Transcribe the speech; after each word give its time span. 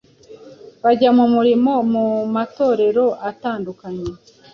bajya 0.83 1.09
mu 1.17 1.25
murimo 1.33 1.73
mu 1.91 2.05
matorero 2.35 3.05
atandukanye. 3.29 4.09